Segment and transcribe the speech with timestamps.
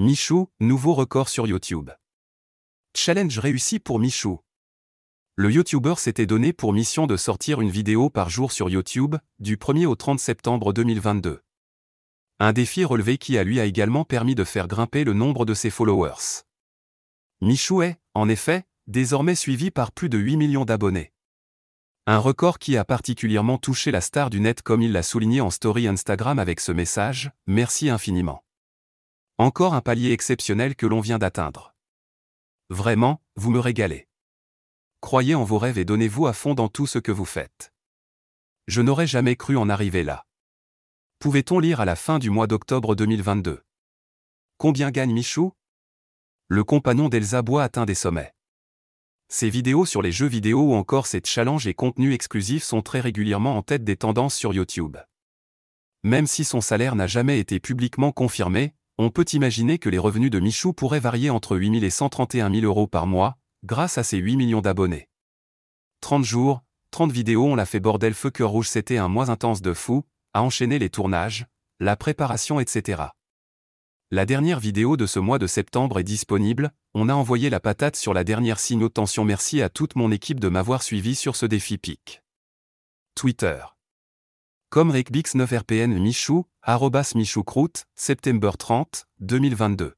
[0.00, 1.90] Michou, nouveau record sur YouTube.
[2.94, 4.38] Challenge réussi pour Michou.
[5.34, 9.56] Le YouTuber s'était donné pour mission de sortir une vidéo par jour sur YouTube, du
[9.56, 11.40] 1er au 30 septembre 2022.
[12.38, 15.52] Un défi relevé qui a lui a également permis de faire grimper le nombre de
[15.52, 16.44] ses followers.
[17.40, 21.12] Michou est, en effet, désormais suivi par plus de 8 millions d'abonnés.
[22.06, 25.50] Un record qui a particulièrement touché la star du net comme il l'a souligné en
[25.50, 28.44] story Instagram avec ce message, merci infiniment.
[29.40, 31.72] Encore un palier exceptionnel que l'on vient d'atteindre.
[32.70, 34.08] Vraiment, vous me régalez.
[35.00, 37.72] Croyez en vos rêves et donnez-vous à fond dans tout ce que vous faites.
[38.66, 40.26] Je n'aurais jamais cru en arriver là.
[41.20, 43.62] Pouvait-on lire à la fin du mois d'octobre 2022
[44.56, 45.52] Combien gagne Michou?
[46.48, 48.34] Le compagnon d'Elsa Bois atteint des sommets.
[49.28, 52.98] Ses vidéos sur les jeux vidéo ou encore ses challenges et contenus exclusifs sont très
[52.98, 54.96] régulièrement en tête des tendances sur YouTube.
[56.02, 60.30] Même si son salaire n'a jamais été publiquement confirmé, on peut imaginer que les revenus
[60.30, 64.02] de Michou pourraient varier entre 8 000 et 131 000 euros par mois, grâce à
[64.02, 65.08] ses 8 millions d'abonnés.
[66.00, 69.62] 30 jours, 30 vidéos on l'a fait bordel feu cœur rouge c'était un mois intense
[69.62, 71.46] de fou, à enchaîner les tournages,
[71.78, 73.02] la préparation etc.
[74.10, 77.94] La dernière vidéo de ce mois de septembre est disponible, on a envoyé la patate
[77.94, 81.46] sur la dernière signe tension merci à toute mon équipe de m'avoir suivi sur ce
[81.46, 82.22] défi pic.
[83.14, 83.58] Twitter
[84.70, 89.97] comme Rickbix 9 RPN Michou, arrobas Michoucroute, septembre 30, 2022.